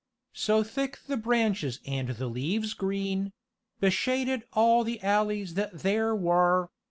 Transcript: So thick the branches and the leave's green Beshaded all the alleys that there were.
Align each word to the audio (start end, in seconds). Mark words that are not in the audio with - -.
So 0.33 0.63
thick 0.63 0.97
the 1.05 1.15
branches 1.15 1.79
and 1.85 2.07
the 2.09 2.25
leave's 2.25 2.73
green 2.73 3.33
Beshaded 3.79 4.41
all 4.51 4.83
the 4.83 4.99
alleys 5.03 5.53
that 5.53 5.81
there 5.81 6.15
were. 6.15 6.71